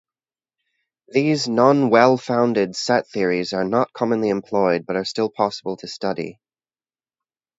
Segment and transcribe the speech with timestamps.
[1.09, 6.39] These non-well-founded set theories are not commonly employed, but are still possible to study.